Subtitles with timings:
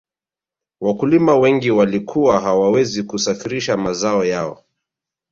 [0.81, 4.63] wakulima wengi walikuwa hawawezi kusafirisha mazao yao